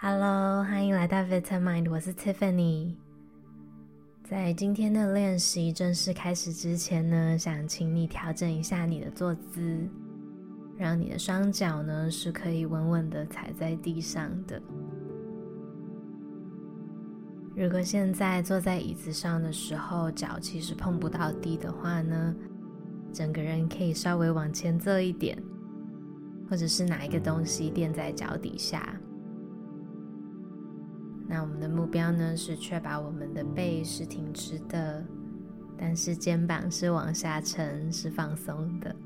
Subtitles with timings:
[0.00, 2.94] Hello，欢迎来到 Vitamind，我是 Tiffany。
[4.22, 9.88] 在今天的练习正式开始之前呢，想请你调整一下你的坐姿，
[10.76, 14.62] 让你的双脚呢是可以稳稳的踩在地上的。
[17.56, 22.36] 如果现在坐在椅子上的时候，脚其实碰不到地的话呢，
[23.12, 25.36] 整个人可以稍微往前坐一点，
[26.48, 28.94] 或者是拿一个东西垫在脚底下。
[31.30, 35.04] 那我们的目标呢，是确保我们的背是挺直的，
[35.76, 38.96] 但是肩膀是往下沉，是放松的。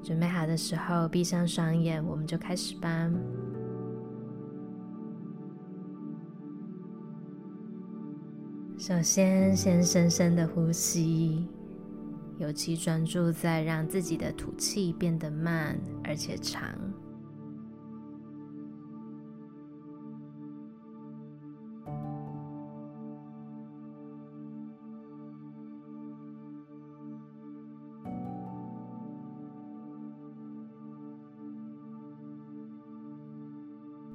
[0.00, 3.10] 准备好的时候，闭上双眼，我们就开始吧。
[8.78, 11.48] 首先，先深深的呼吸，
[12.38, 16.68] 尤其专注在让自己的吐气变得慢而且长。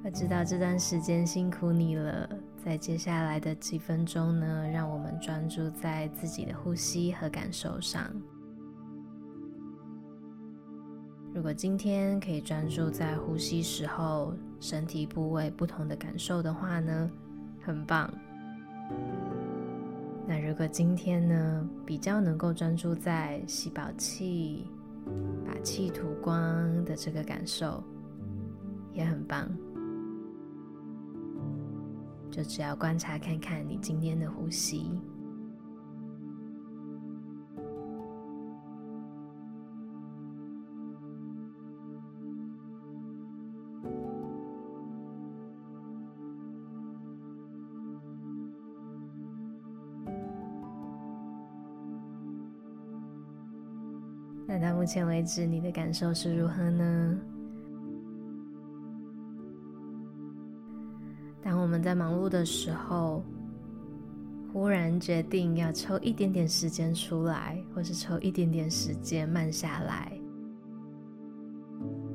[0.04, 2.28] 我知道这段时间辛苦你了。
[2.64, 8.10] 在接下来的几分钟呢，让我们专注在自己的呼吸和感受上。
[11.34, 17.10] 如果今天可以专注在呼吸时候身体部位不同的感受的话呢，
[17.62, 18.12] 很棒。
[20.26, 24.66] 那如果今天呢，比较能够专注在吸饱气、
[25.46, 27.82] 把气吐光的这个感受，
[28.92, 29.48] 也很棒。
[32.38, 34.96] 就只要观察看看你今天的呼吸，
[54.46, 57.20] 那到目前为止，你的感受是如何呢？
[61.78, 63.24] 们在忙碌的时候，
[64.52, 70.10] 忽然决定要抽一点点时间出来，或是抽一点点时间慢下来，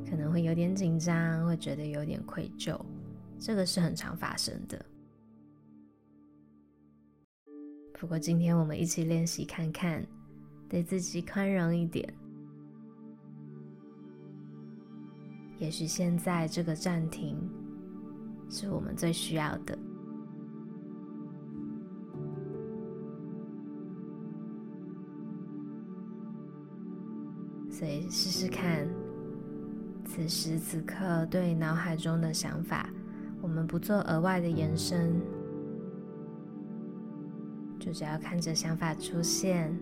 [0.05, 2.77] 可能会有点紧张，会觉得有点愧疚，
[3.39, 4.85] 这个是很常发生的。
[7.97, 10.05] 不过今天我们一起练习看看，
[10.67, 12.13] 对自己宽容一点。
[15.57, 17.37] 也许现在这个暂停。
[18.49, 19.77] 是我们最需要的，
[27.69, 28.87] 所以试试看，
[30.05, 32.87] 此时此刻对脑海中的想法，
[33.41, 35.19] 我们不做额外的延伸，
[37.79, 39.75] 就只要看着想法出现，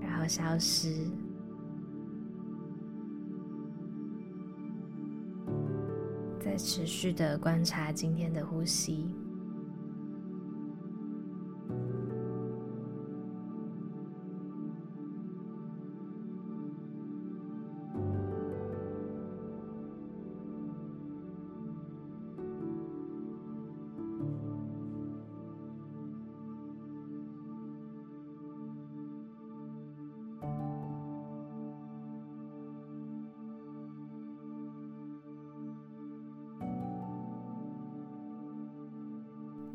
[0.00, 1.06] 然后消失。
[6.38, 9.08] 在持续的观察今天的呼吸。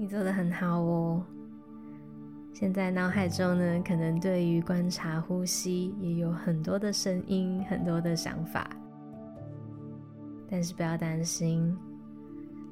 [0.04, 1.24] 你做得很好哦。
[2.52, 8.70] 现在脑海中呢，可能对于观察呼吸也有很多的声音，很多的想法。
[10.50, 11.74] 但是不要担心，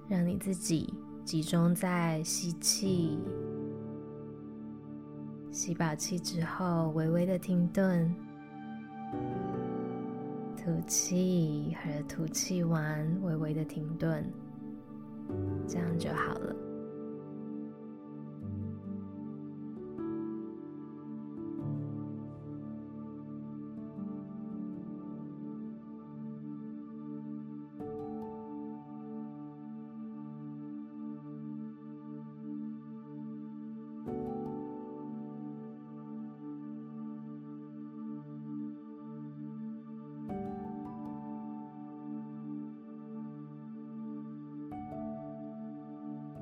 [0.10, 0.94] 让你自己
[1.24, 3.18] 集中在吸气，
[5.52, 8.14] 吸饱气之后，微微的停顿，
[10.58, 14.22] 吐气和吐气完，微微的停顿，
[15.66, 16.54] 这样就好了。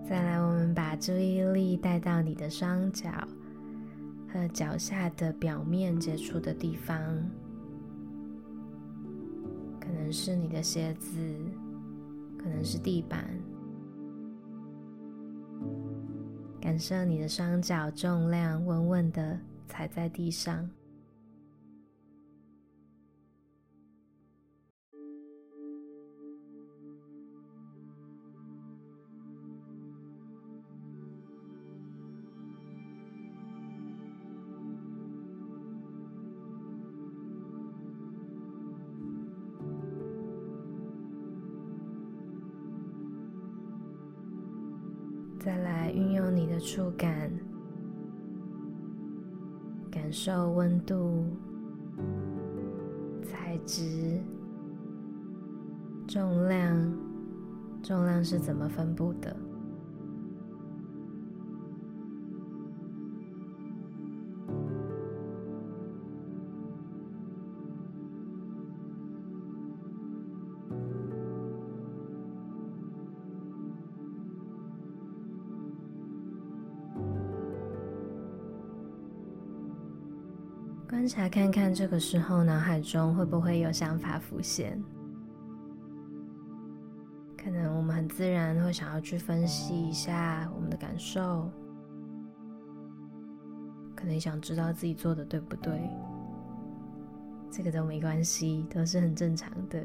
[0.10, 3.12] 再来，我们把注意力带到你的双脚
[4.34, 7.00] 和脚下的表面接触的地方，
[9.80, 11.20] 可能是你的鞋子，
[12.40, 13.24] 可能是地板，
[16.60, 20.68] 感受你的双脚重量稳稳的踩在地上。
[45.40, 47.32] 再来运用你的触感，
[49.90, 51.26] 感受温度、
[53.24, 54.20] 材质、
[56.06, 56.94] 重量，
[57.82, 59.34] 重量是怎么分布的？
[80.90, 84.84] 观察看看，这个时候脑海中会不会有想法浮现？
[87.38, 91.48] 可能我们很自然会想要去分析一下我们的感受，
[93.96, 95.80] 可能想知道自己做的对不对。
[97.52, 99.80] 这个都没关系，都是很正常的，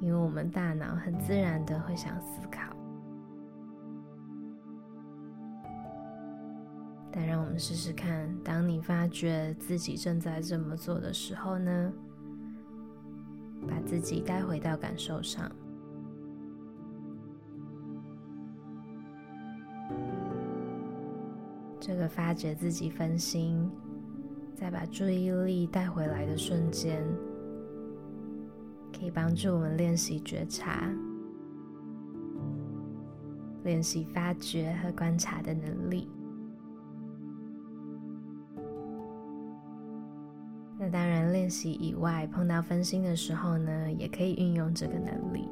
[0.00, 2.76] 因为我们大脑很自然的会想思考。
[7.10, 11.92] 但让我们试试看，当你发觉自己正在这么做的时候呢，
[13.66, 15.50] 把自己带回到感受上。
[21.80, 23.70] 这个发觉自己分心，
[24.54, 27.02] 再把注意力带回来的瞬间，
[28.92, 30.92] 可以帮助我们练习觉察，
[33.64, 36.10] 练习发觉和观察的能力。
[40.88, 45.48] 当然，练习以外，碰到分心的时候呢，也可以运用这个能力。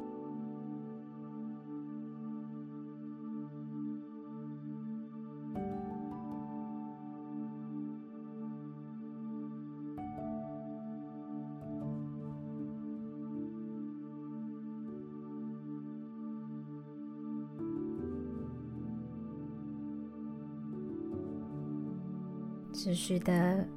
[22.73, 23.76] 持续的。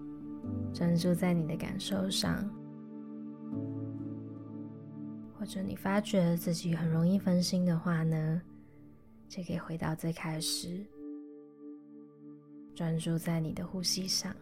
[0.72, 2.48] 专注在你的感受上，
[5.38, 8.40] 或者你发觉自己很容易分心的话呢，
[9.28, 10.84] 就可以回到最开始，
[12.74, 14.34] 专注在你的呼吸上。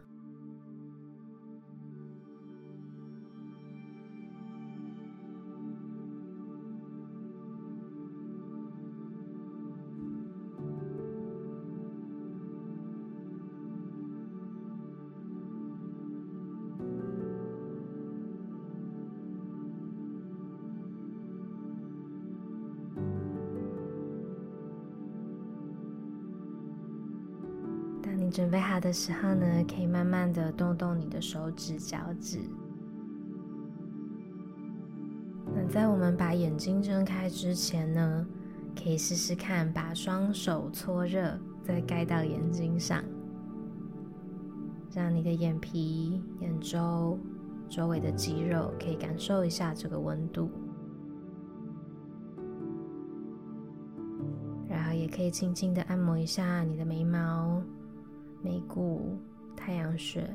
[28.31, 32.39] 准备好的时候呢，可以慢慢的动动你的手指、脚趾。
[35.55, 38.27] 那在我们把眼睛睁开之前呢，
[38.77, 43.03] 可以试试看把双手搓热，再盖到眼睛上，
[44.95, 47.19] 让你的眼皮、眼周
[47.69, 50.51] 周围的肌肉可以感受一下这个温度。
[54.69, 57.63] 然后也可以轻轻的按摩一下你的眉毛。
[58.43, 59.19] 眉骨、
[59.57, 60.29] 太阳穴，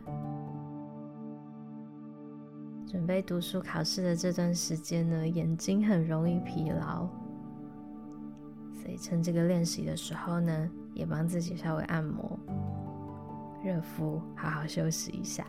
[2.86, 7.08] 准备读书考试的这段时间呢，眼睛很容易疲劳，
[8.74, 12.38] 所以趁这个练习的时候呢，也帮自己稍微按摩、
[13.64, 15.46] 热敷，好好休息一下。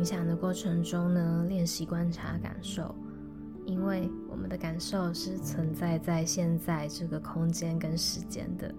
[0.00, 2.94] 冥想的过程中呢，练习观察感受，
[3.66, 8.74] 因为我们的感受是存在在现在这个空间跟时间的，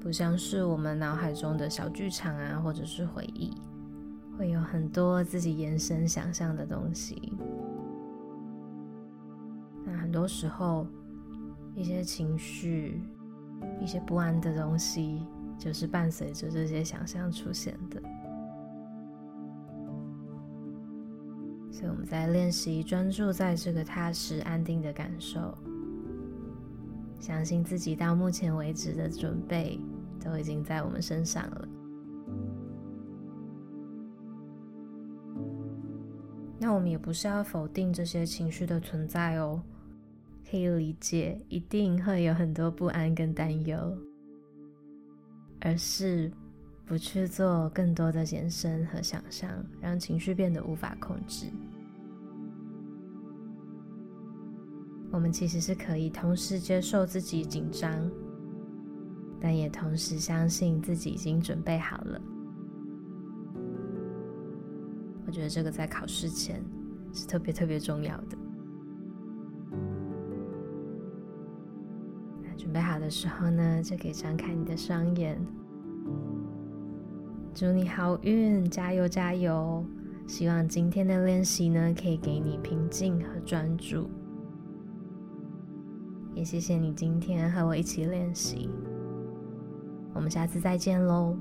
[0.00, 3.56] 不像是我们脑海中的小剧场啊，或者是回忆，
[4.36, 7.32] 会有很多自己延伸想象的东西。
[9.84, 10.84] 那很多时候，
[11.76, 13.00] 一些情绪、
[13.80, 15.24] 一些不安的东西，
[15.56, 18.02] 就是伴随着这些想象出现的。
[21.74, 25.52] 所以我们在练习专注在这个踏实安定的感受，
[27.18, 29.76] 相信自己到目前为止的准备
[30.24, 31.68] 都已经在我们身上了。
[36.60, 39.60] 那我们也不是要否定这些情绪的存在哦，
[40.48, 43.76] 可以理解，一定会有很多不安跟担忧，
[45.60, 46.30] 而是
[46.86, 49.50] 不去做更多的延伸和想象，
[49.80, 51.46] 让情绪变得无法控制。
[55.10, 58.10] 我们其实是可以同时接受自己紧张，
[59.40, 62.20] 但也同时相信自己已经准备好了。
[65.26, 66.62] 我觉得这个在考试前
[67.12, 68.36] 是特别特别重要的。
[72.42, 75.40] 那准备好的时候呢，就可以张开你的双眼。
[77.54, 79.84] 祝你好运，加油加油！
[80.26, 84.10] 希望今天的练习呢，可以给你平静和专注。
[86.34, 88.68] 也谢谢你今天和我一起练习，
[90.12, 91.36] 我们下次再见喽。